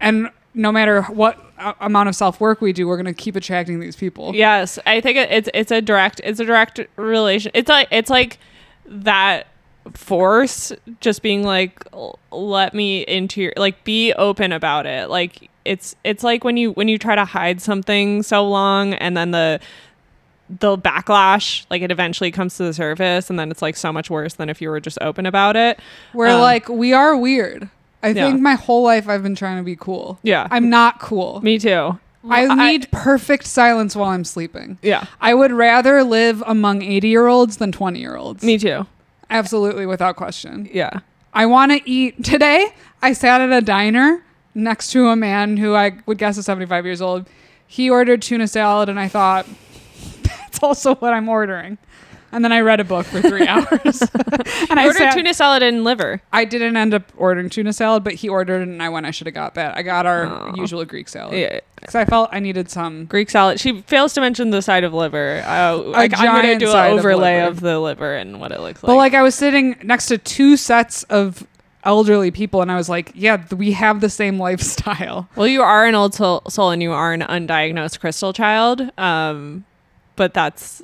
[0.00, 1.44] And no matter what
[1.80, 4.32] amount of self work we do, we're going to keep attracting these people.
[4.32, 7.50] Yes, I think it's it's a direct it's a direct relation.
[7.52, 8.38] It's like it's like
[8.86, 9.48] that
[9.94, 11.82] force just being like
[12.30, 15.08] let me into your like be open about it.
[15.10, 19.16] Like it's it's like when you when you try to hide something so long and
[19.16, 19.60] then the
[20.60, 24.10] the backlash like it eventually comes to the surface and then it's like so much
[24.10, 25.78] worse than if you were just open about it.
[26.12, 27.68] We're Um, like, we are weird.
[28.02, 28.26] I Yeah.
[28.26, 30.18] think my whole life I've been trying to be cool.
[30.22, 30.48] Yeah.
[30.50, 31.40] I'm not cool.
[31.42, 31.98] Me too.
[32.28, 34.78] I need perfect silence while I'm sleeping.
[34.82, 35.04] yeah.
[35.20, 38.44] I would rather live among 80 year olds than 20 year olds.
[38.44, 38.86] Me too.
[39.32, 40.68] Absolutely, without question.
[40.72, 41.00] Yeah.
[41.32, 42.22] I want to eat.
[42.22, 42.68] Today,
[43.00, 44.22] I sat at a diner
[44.54, 47.26] next to a man who I would guess is 75 years old.
[47.66, 49.46] He ordered tuna salad, and I thought,
[50.22, 51.78] that's also what I'm ordering.
[52.32, 54.00] And then I read a book for three hours.
[54.70, 56.22] and I ordered sat, tuna salad and liver.
[56.32, 59.10] I didn't end up ordering tuna salad, but he ordered it, and I went, I
[59.10, 59.76] should have got that.
[59.76, 60.54] I got our Aw.
[60.56, 61.38] usual Greek salad.
[61.38, 61.60] Yeah.
[61.76, 63.06] Because I felt I needed some.
[63.06, 63.60] Greek salad.
[63.60, 65.42] She fails to mention the side of liver.
[65.44, 67.48] Uh, like, I'm gonna do an overlay liver.
[67.48, 68.88] of, the liver and what it looks like.
[68.88, 71.44] But like I was sitting next to two sets of
[71.84, 75.28] elderly people, and I was like, yeah, we have the same lifestyle.
[75.36, 78.90] well, you are an old soul, soul and you are an undiagnosed crystal child.
[78.96, 79.64] Um,
[80.14, 80.82] but that's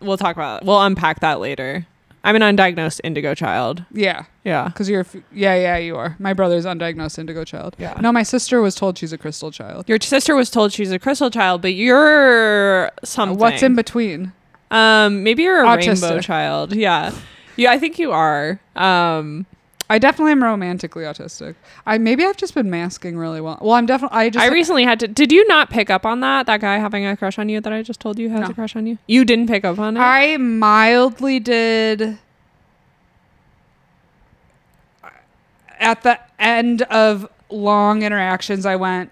[0.00, 0.64] we'll talk about.
[0.64, 1.86] We'll unpack that later.
[2.22, 3.82] I'm an undiagnosed indigo child.
[3.92, 4.24] Yeah.
[4.44, 4.66] Yeah.
[4.68, 6.16] Because you're, f- yeah, yeah, you are.
[6.18, 7.76] My brother's undiagnosed indigo child.
[7.78, 7.98] Yeah.
[8.00, 9.88] No, my sister was told she's a crystal child.
[9.88, 13.38] Your sister was told she's a crystal child, but you're something.
[13.38, 14.32] What's in between?
[14.70, 16.22] Um, maybe you're a rainbow Autistic.
[16.22, 16.74] child.
[16.74, 17.12] Yeah.
[17.56, 18.60] Yeah, I think you are.
[18.76, 19.46] Um,
[19.90, 21.56] I definitely am romantically autistic.
[21.84, 23.58] I maybe I've just been masking really well.
[23.60, 24.16] Well, I'm definitely.
[24.18, 24.44] I just.
[24.44, 25.08] I recently had to.
[25.08, 26.46] Did you not pick up on that?
[26.46, 28.46] That guy having a crush on you that I just told you has No.
[28.46, 28.98] a crush on you.
[29.08, 30.00] You didn't pick up on it.
[30.00, 32.18] I mildly did.
[35.80, 39.10] At the end of long interactions, I went,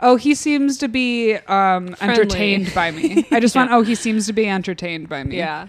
[0.00, 4.26] "Oh, he seems to be um, entertained by me." I just went, "Oh, he seems
[4.26, 5.68] to be entertained by me." yeah,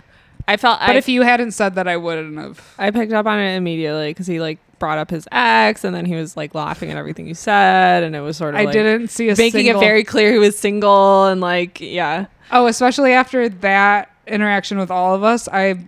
[0.52, 0.80] I felt.
[0.80, 2.76] But I, if you hadn't said that, I wouldn't have.
[2.78, 6.06] I picked up on it immediately because he like brought up his ex, and then
[6.06, 8.74] he was like laughing at everything you said, and it was sort of I like,
[8.74, 12.68] didn't see a making single- it very clear he was single, and like yeah, Oh,
[12.68, 15.86] especially after that interaction with all of us, I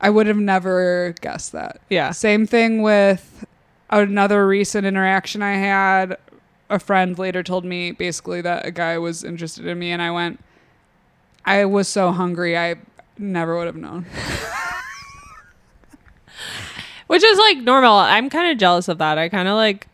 [0.00, 1.80] I would have never guessed that.
[1.88, 3.46] yeah, Same thing with
[3.90, 6.16] another recent interaction I had.
[6.70, 10.10] A friend later told me basically that a guy was interested in me, and I
[10.10, 10.40] went,
[11.44, 12.76] I was so hungry, I
[13.18, 14.06] never would have known.
[17.06, 17.94] which is like normal.
[17.94, 19.18] I'm kind of jealous of that.
[19.18, 19.86] I kind of like,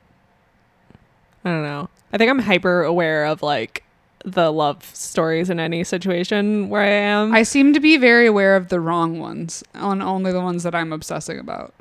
[1.44, 1.88] I don't know.
[2.12, 3.83] I think I'm hyper aware of like
[4.24, 7.35] the love stories in any situation where I am.
[7.35, 10.74] I seem to be very aware of the wrong ones, and only the ones that
[10.74, 11.74] I'm obsessing about.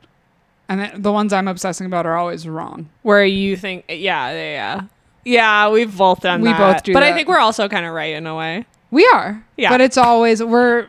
[0.69, 2.89] And the- ones I'm obsessing about are always wrong.
[3.03, 4.81] where you think yeah yeah yeah
[5.23, 6.57] yeah we've both done We that.
[6.59, 9.43] both do but i think we're also kind of right in a way We are.
[9.57, 9.69] Yeah.
[9.69, 10.87] But it's always we're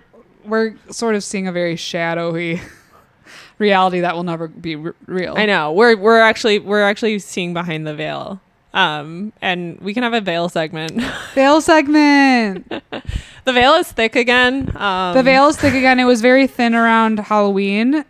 [0.48, 2.60] we're sort of seeing a very shadowy
[3.58, 5.34] reality that will never be r- real.
[5.36, 8.40] i know we're we're actually we're actually seeing behind the veil
[8.74, 10.92] um and we can have a veil segment
[11.34, 12.68] Veil segment.
[13.44, 15.98] the veil is thick again um the veil is thick again.
[15.98, 18.04] It was very thin around Halloween.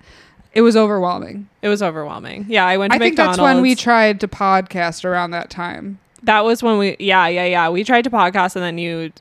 [0.54, 1.48] It was overwhelming.
[1.62, 3.38] it was overwhelming yeah i went to I think McDonald's.
[3.38, 5.98] that's when we tried to podcast around that time.
[6.24, 9.12] that was when we yeah yeah yeah we tried to podcast and then you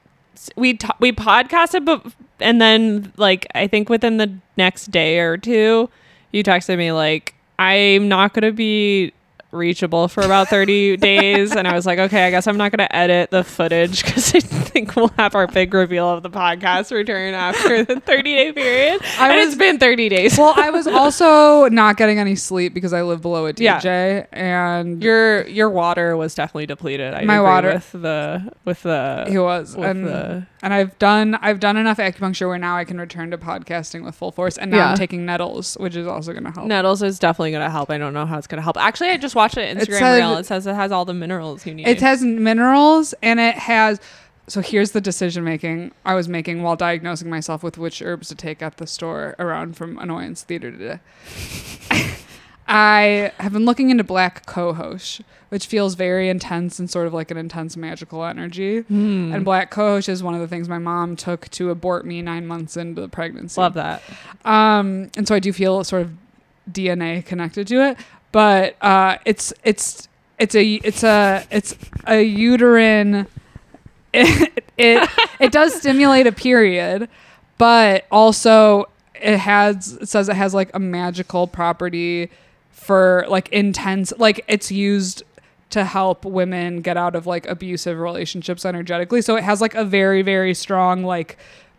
[0.55, 2.03] we t- we podcasted but
[2.39, 5.89] and then like i think within the next day or two
[6.31, 9.11] you texted me like i'm not gonna be
[9.51, 12.85] reachable for about 30 days and i was like okay i guess i'm not going
[12.85, 16.91] to edit the footage because i think we'll have our big reveal of the podcast
[16.91, 20.69] return after the 30 day period I and was- it's been 30 days well, I
[20.69, 23.79] was also not getting any sleep because I live below a Yeah.
[23.79, 29.25] DJ, and your your water was definitely depleted i My water- with the with the
[29.29, 32.83] he was, with and the and I've done I've done enough acupuncture where now I
[32.83, 34.89] can return to podcasting with full force, and now Yeah.
[34.91, 36.67] I'm taking nettles, which is also going to help.
[36.67, 37.89] Nettles is definitely going to help.
[37.89, 38.77] I don't know how it's going to help.
[38.77, 40.35] Actually, I just watched an It Instagram said- reel.
[40.37, 41.87] It says it has all the minerals you need.
[41.87, 44.01] It has minerals and it has.
[44.49, 48.35] So here's the decision making I was making while diagnosing myself with which herbs to
[48.35, 50.99] take at the store around from Annoyance Theater today.
[52.69, 57.31] I have been looking into black cohosh, which feels very intense and sort of like
[57.31, 58.81] an intense magical energy.
[58.81, 59.33] Hmm.
[59.33, 62.45] And black cohosh is one of the things my mom took to abort me nine
[62.45, 63.61] months into the pregnancy.
[63.61, 64.01] Love that.
[64.43, 66.11] Um, and so I do feel sort of
[66.69, 67.97] DNA connected to it,
[68.37, 73.25] but uh, it's it's it's a it's a it's a uterine.
[74.13, 77.09] It it, it does stimulate a period,
[77.57, 82.29] but also it has it says it has like a magical property
[82.71, 85.23] for like intense like it's used
[85.71, 89.21] to help women get out of like abusive relationships energetically.
[89.23, 91.37] So it has like a very very strong like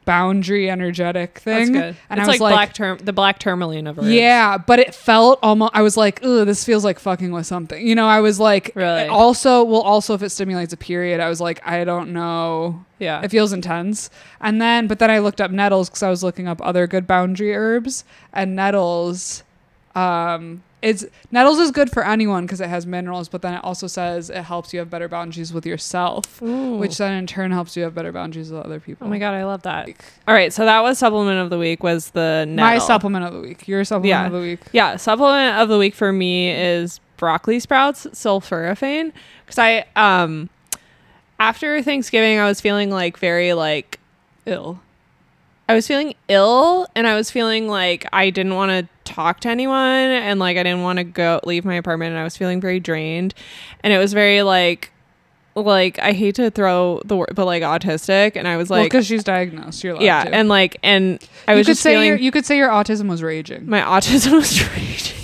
[0.08, 1.72] boundary energetic thing.
[1.74, 1.96] That's good.
[2.08, 4.08] And it's I was like, like, black term, the black tourmaline of herbs.
[4.08, 5.72] yeah, but it felt almost.
[5.74, 8.72] I was like, "Ugh, this feels like fucking with something." You know, I was like,
[8.74, 9.06] Really?
[9.06, 12.86] Also, well, also if it stimulates a period, I was like, I don't know.
[12.98, 13.20] yeah.
[13.22, 14.08] It feels intense.
[14.40, 17.06] And then, but then I looked up nettles because I was looking up other good
[17.06, 19.42] boundary herbs, and nettles,
[19.94, 23.28] um, it's nettles is good for anyone because it has minerals.
[23.28, 26.76] But then it also says it helps you have better boundaries with yourself, Ooh.
[26.76, 29.06] which then in turn helps you have better boundaries with other people.
[29.06, 29.88] oh my god, I love that.
[30.28, 31.82] All right, so that was supplement of the week.
[31.82, 32.56] Was the nettle.
[32.74, 33.66] My supplement of the week.
[33.66, 34.26] Your supplement Yeah.
[34.26, 34.60] of the week.
[34.72, 39.12] Yeah, supplement of the week for me is broccoli sprouts, sulforaphane.
[39.44, 40.48] Because I um
[41.40, 43.98] after Thanksgiving, I was feeling like very like
[44.46, 44.80] Ill.
[45.68, 49.48] I was feeling ill and I was feeling like I didn't want to talk to
[49.48, 52.60] anyone and like I didn't want to go leave my apartment and I was feeling
[52.60, 53.34] very drained
[53.82, 54.90] and it was very like
[55.54, 59.06] like I hate to throw the word but like autistic and I was like because
[59.06, 59.84] she's diagnosed.
[59.84, 60.34] You're yeah to.
[60.34, 62.70] and like and I you was could just say feeling your, you could say your
[62.70, 63.68] autism was raging.
[63.68, 65.17] my autism was raging.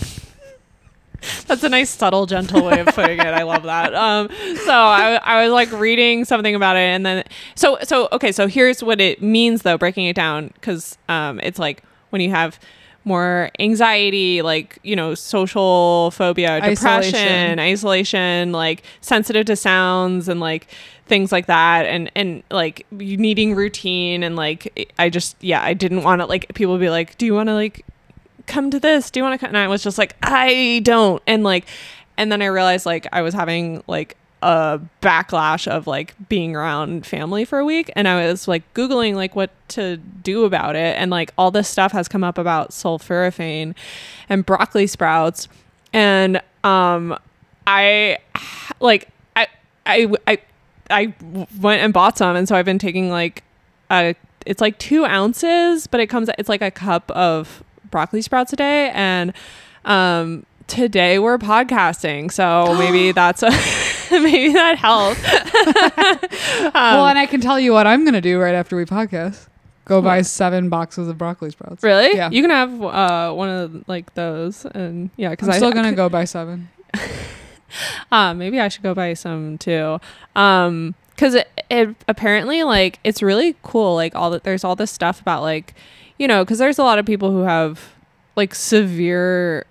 [1.46, 3.26] That's a nice, subtle, gentle way of putting it.
[3.26, 3.94] I love that.
[3.94, 4.28] Um,
[4.64, 8.32] so I, I was like reading something about it, and then so so okay.
[8.32, 12.30] So here's what it means, though, breaking it down, because um, it's like when you
[12.30, 12.58] have
[13.04, 17.58] more anxiety, like you know, social phobia, depression, Isolation.
[17.60, 20.68] isolation, like sensitive to sounds, and like
[21.06, 26.02] things like that, and and like needing routine, and like I just yeah, I didn't
[26.02, 27.84] want to like people be like, do you want to like
[28.46, 29.11] come to this?
[29.11, 29.54] Do you want to come?
[29.54, 31.22] And I was just like, I don't.
[31.26, 31.66] And like,
[32.16, 37.07] and then I realized like I was having like a backlash of like being around
[37.07, 37.90] family for a week.
[37.96, 40.98] And I was like Googling like what to do about it.
[40.98, 43.74] And like all this stuff has come up about sulforaphane
[44.28, 45.48] and broccoli sprouts.
[45.94, 47.18] And, um,
[47.66, 48.18] I
[48.80, 49.46] like, I,
[49.87, 50.38] I, I,
[50.90, 51.14] I
[51.59, 52.37] went and bought some.
[52.37, 53.42] And so I've been taking like
[53.90, 58.52] a, it's like two ounces, but it comes, it's like a cup of broccoli sprouts
[58.52, 59.33] a day and
[59.85, 63.50] um today we're podcasting so maybe that's a
[64.11, 65.24] maybe that helps
[66.64, 69.46] um, well, and I can tell you what I'm gonna do right after we podcast.
[69.85, 71.85] Go buy seven boxes of broccoli sprouts.
[71.85, 72.30] really Yeah.
[72.30, 75.92] you can have uh one of like those and yeah because I'm i still gonna
[75.92, 76.70] go buy seven.
[78.11, 80.00] uh, maybe I should go buy some too.
[80.35, 83.94] Um, because it, it apparently like it's really cool.
[83.94, 85.74] Like all that there's all this stuff about like,
[86.18, 87.92] you know, because there's a lot of people who have
[88.37, 89.66] like severe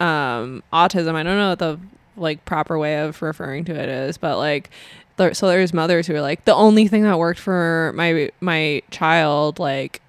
[0.00, 1.14] um autism.
[1.14, 1.78] I don't know what the
[2.16, 4.70] like proper way of referring to it is, but like.
[5.16, 8.80] There, so there's mothers who are like the only thing that worked for my my
[8.90, 10.00] child like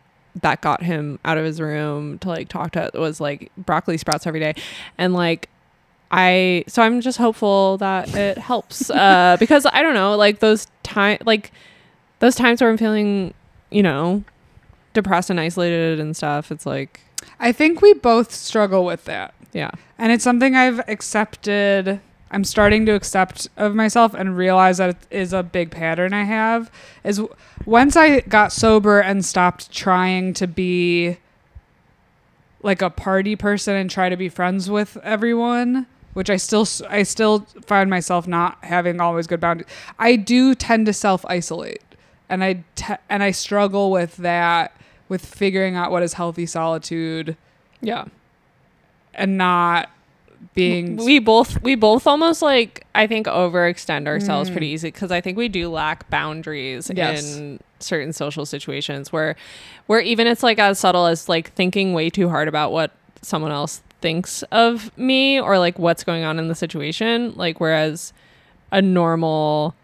[0.42, 4.26] that got him out of his room to like talk to was like broccoli sprouts
[4.26, 4.56] every day
[4.98, 5.50] and like
[6.12, 10.68] I so I'm just hopeful that it helps uh because I don't know like those
[10.84, 11.52] time like
[12.20, 13.34] those times where I'm feeling
[13.70, 14.24] you know
[14.94, 17.02] depressed and isolated and stuff it's like
[17.40, 19.34] I think we both struggle with that.
[19.54, 22.00] yeah And it's something I've accepted.
[22.32, 26.24] I'm starting to accept of myself and realize that it is a big pattern I
[26.24, 26.72] have.
[27.04, 27.22] Is
[27.66, 31.18] once I got sober and stopped trying to be
[32.64, 37.04] like a party person and try to be friends with everyone, which I still I
[37.04, 39.70] still find myself not having always good boundaries.
[40.00, 41.84] I do tend to self isolate,
[42.30, 44.74] and I te- and I struggle with that
[45.12, 47.36] with figuring out what is healthy solitude
[47.82, 48.06] yeah
[49.14, 49.90] and not
[50.56, 54.54] being we both we both almost like I think overextend ourselves Mm.
[54.54, 57.36] pretty easy because I think we do lack boundaries Yes.
[57.36, 59.36] in certain social situations where
[59.88, 62.92] where even it's like as subtle as like thinking way too hard about what
[63.22, 68.14] someone else thinks of me or like what's going on in the situation like whereas
[68.72, 69.76] a normal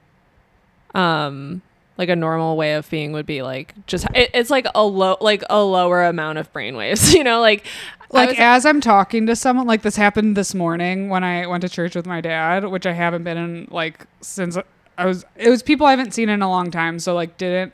[0.95, 1.61] um
[1.97, 5.17] like a normal way of being would be like just it, it's like a low
[5.19, 7.65] like a lower amount of brainwaves you know like
[8.11, 11.61] like was- as I'm talking to someone, like this happened this morning when I went
[11.61, 14.57] to church with my dad, which I haven't been in like since
[14.97, 15.25] I was.
[15.35, 17.73] It was people I haven't seen in a long time, so like didn't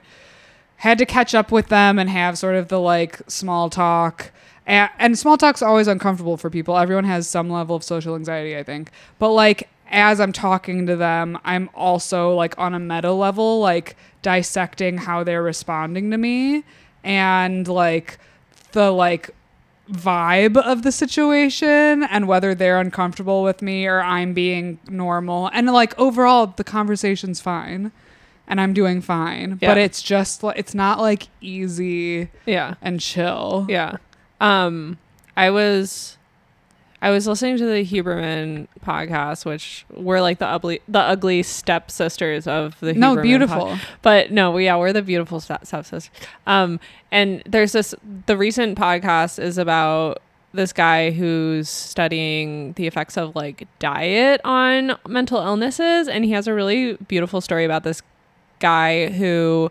[0.78, 4.32] had to catch up with them and have sort of the like small talk.
[4.66, 6.78] And, and small talk's always uncomfortable for people.
[6.78, 8.92] Everyone has some level of social anxiety, I think.
[9.20, 13.96] But like as I'm talking to them, I'm also like on a meta level, like
[14.24, 16.64] dissecting how they're responding to me
[17.04, 18.18] and like
[18.72, 19.30] the like
[19.92, 25.50] vibe of the situation and whether they're uncomfortable with me or I'm being normal.
[25.54, 27.92] And like overall the conversation's fine
[28.48, 29.60] and I'm doing fine.
[29.62, 29.70] Yeah.
[29.70, 33.68] But it's just like it's not like easy yeah and chill.
[33.70, 33.98] Yeah.
[34.42, 34.98] Um
[35.38, 36.18] I was
[37.04, 42.48] I was listening to the Huberman podcast, which we're like the ugly the ugly stepsisters
[42.48, 43.66] of the Huberman No, beautiful.
[43.68, 46.10] pod- but no, yeah, we're the beautiful step stepsisters.
[46.48, 46.80] Um
[47.12, 47.94] and there's this
[48.26, 50.22] the recent podcast is about
[50.54, 56.48] this guy who's studying the effects of like diet on mental illnesses and he has
[56.48, 58.02] a really beautiful story about this
[58.60, 59.70] guy who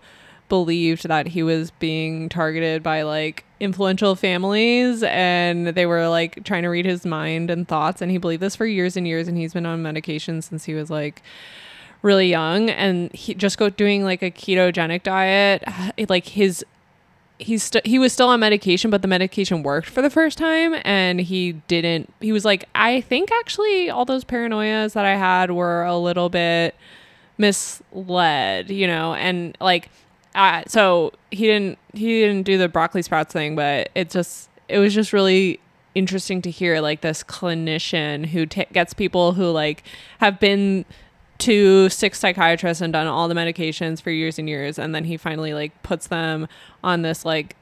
[0.49, 6.65] believed that he was being targeted by like influential families and they were like trying
[6.65, 9.39] to read his mind and thoughts and he believed this for years and years and
[9.39, 11.23] he's been on medication since he was like
[12.03, 15.63] really young and he just go doing like a ketogenic diet
[16.09, 16.65] like his
[17.39, 20.75] he's st- he was still on medication but the medication worked for the first time
[20.85, 25.53] and he didn't he was like i think actually all those paranoias that i had
[25.53, 26.75] were a little bit
[27.39, 29.89] misled you know and like
[30.35, 34.79] uh, so he didn't he didn't do the broccoli sprouts thing but it just it
[34.79, 35.61] was just really
[35.95, 39.83] interesting to hear like this clinician who ta gets people who like
[40.19, 40.85] have been
[41.39, 45.17] to six psychiatrists and done all the medications for years and years and then he
[45.17, 46.49] finally like puts them
[46.83, 47.57] on this like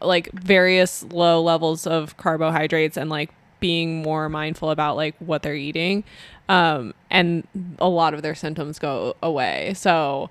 [0.00, 3.30] like various low levels of carbohydrates and like
[3.60, 6.04] being more mindful about like what they're eating
[6.48, 7.46] um and
[7.80, 9.74] a lot of their symptoms go away.
[9.74, 10.30] So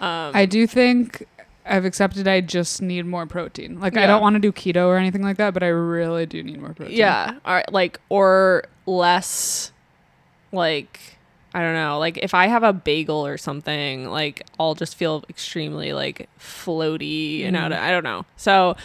[0.00, 1.26] um I do think
[1.66, 3.78] I've accepted I just need more protein.
[3.78, 6.42] Like I don't want to do keto or anything like that, but I really do
[6.42, 6.96] need more protein.
[6.96, 9.72] yeah All right, like or less
[10.52, 10.98] like
[11.54, 15.24] I don't know, like if I have a bagel or something, like I'll just feel
[15.28, 18.26] extremely like floaty and out of, I don't know.
[18.36, 18.76] So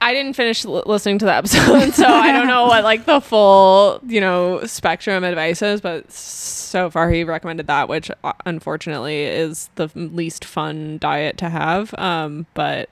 [0.00, 3.20] I didn't finish l- listening to the episode, so I don't know what like the
[3.20, 9.22] full, you know, spectrum advice is, but so far he recommended that, which uh, unfortunately
[9.22, 11.94] is the least fun diet to have.
[11.94, 12.90] Um, but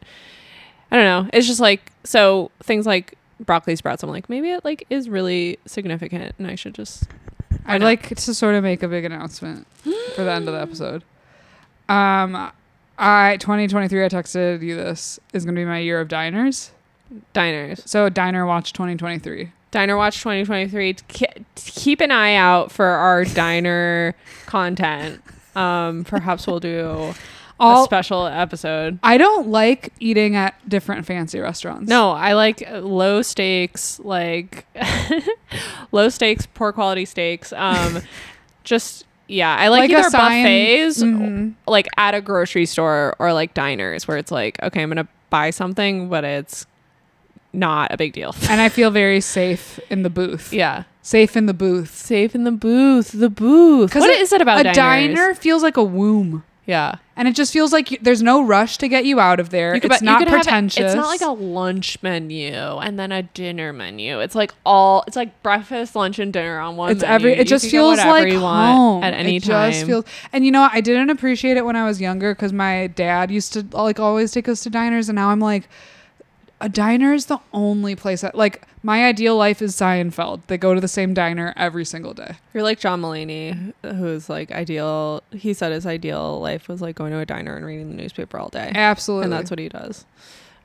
[0.91, 1.31] I don't know.
[1.33, 4.03] It's just like so things like broccoli sprouts.
[4.03, 7.05] I'm like maybe it like is really significant, and I should just
[7.65, 7.87] Why I'd not?
[7.87, 9.67] like to sort of make a big announcement
[10.15, 11.03] for the end of the episode.
[11.89, 12.51] Um,
[12.99, 14.05] I 2023.
[14.05, 16.71] I texted you this is going to be my year of diners.
[17.33, 17.83] Diners.
[17.87, 19.53] So Diner Watch 2023.
[19.71, 20.95] Diner Watch 2023.
[20.95, 24.15] Ke- Keep an eye out for our diner
[24.47, 25.23] content.
[25.55, 27.15] Um, perhaps we'll do
[27.61, 28.99] a special episode.
[29.03, 31.89] I don't like eating at different fancy restaurants.
[31.89, 34.67] No, I like low stakes, like
[35.93, 37.53] low stakes, poor quality steaks.
[37.53, 38.01] Um,
[38.65, 41.55] just yeah, I like, Like either buffets, Mhm.
[41.67, 45.51] like at a grocery store, or like diners where it's like, okay, I'm gonna buy
[45.51, 46.67] something, but it's
[47.53, 48.35] not a big deal.
[48.49, 50.53] and I feel very safe in the booth.
[50.53, 51.95] yeah, Safe in the booth.
[51.95, 53.13] safe in the booth.
[53.13, 53.95] The booth.
[53.95, 54.77] What it- is it about a diners?
[55.17, 56.45] diner feels like a womb.
[56.65, 59.51] Yeah, And it just feels like you, there's no rush to get you out of
[59.51, 59.73] there.
[59.81, 60.85] could it's bu- not could have it- pretentious.
[60.85, 64.21] it's not like a lunch menu and then a dinner menu.
[64.21, 65.03] It's like all.
[65.09, 66.93] It's like breakfast, lunch, and dinner on one.
[66.93, 67.15] it's menu.
[67.17, 67.35] every.
[67.35, 69.73] You It just feels like you want home at any it time.
[69.73, 70.73] Just feels, and you know, what?
[70.73, 74.31] I didn't appreciate it when I was younger because my dad used to like always
[74.31, 75.69] take us to diners, and now I'm like,
[76.63, 80.43] a diner is the only place that like my ideal life is Seinfeld.
[80.47, 82.37] They go to the same diner every single day.
[82.55, 85.23] You're like John Mulaney, who's like ideal.
[85.33, 88.39] He said his ideal life was like going to a diner and reading the newspaper
[88.39, 90.07] all day, Absolutely, and that's what he does.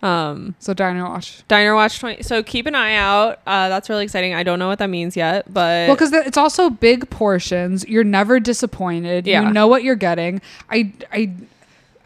[0.03, 1.43] Um, so diner watch.
[1.47, 2.21] Diner Watch 20.
[2.21, 3.39] So keep an eye out.
[3.47, 4.35] Uh, that's really exciting.
[4.35, 7.83] I don't know what that means yet, but Well, because it's also big portions.
[7.87, 9.25] You're never disappointed.
[9.25, 9.41] Yeah.
[9.41, 10.41] You know what you're getting.
[10.69, 11.33] I, I,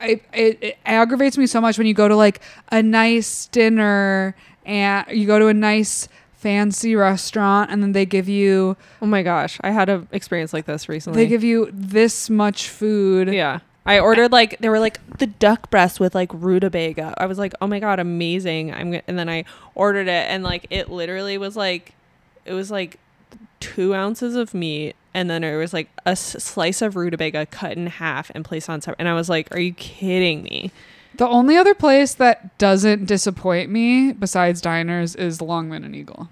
[0.01, 2.41] I it, it aggravates me so much when you go to like
[2.71, 4.35] a nice dinner
[4.65, 9.21] and you go to a nice fancy restaurant and then they give you Oh my
[9.21, 11.23] gosh, I had an experience like this recently.
[11.23, 13.31] they give you this much food.
[13.31, 13.59] yeah.
[13.85, 17.15] I ordered like they were like the duck breast with like rutabaga.
[17.17, 18.71] I was like, oh my god, amazing!
[18.71, 19.43] I'm and then I
[19.73, 21.93] ordered it and like it literally was like,
[22.45, 22.99] it was like
[23.59, 27.87] two ounces of meat and then it was like a slice of rutabaga cut in
[27.87, 28.95] half and placed on top.
[28.99, 30.71] And I was like, are you kidding me?
[31.15, 36.29] The only other place that doesn't disappoint me besides diners is Longman and Eagle,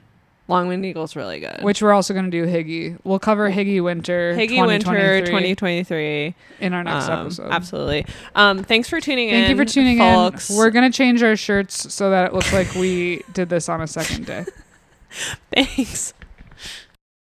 [0.48, 1.60] Longman and Eagle's really good.
[1.62, 2.98] which we're also going to do Higgy.
[3.04, 4.86] We'll cover Higgy Winter Higgy Winter
[5.22, 6.36] 2023 2023.
[6.62, 7.52] in our next Um, episode.
[7.52, 8.06] Absolutely.
[8.36, 9.36] Um, thanks for tuning in.
[9.36, 10.50] Thank you for tuning folks.
[10.50, 10.56] in.
[10.56, 13.82] We're going to change our shirts so that it looks like we did this on
[13.82, 14.46] a second day.
[15.54, 16.14] Thanks.